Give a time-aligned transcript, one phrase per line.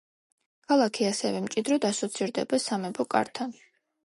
[0.71, 3.55] ქალაქი ასევე მჭიდროდ ასოცირდება სამეფო კართან.